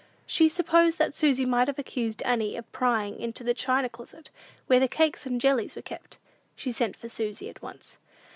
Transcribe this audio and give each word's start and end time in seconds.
She 0.25 0.49
supposed 0.49 0.97
that 0.97 1.13
Susy 1.13 1.45
must 1.45 1.67
have 1.67 1.77
accused 1.77 2.23
Annie 2.23 2.55
of 2.57 2.71
prying 2.71 3.19
into 3.19 3.43
the 3.43 3.53
china 3.53 3.87
closet, 3.87 4.31
where 4.65 4.79
the 4.79 4.87
cakes 4.87 5.27
and 5.27 5.39
jellies 5.39 5.75
were 5.75 5.83
kept. 5.83 6.17
She 6.55 6.71
sent 6.71 6.97
for 6.97 7.07
Susy 7.07 7.49
at 7.51 7.61
once. 7.61 7.99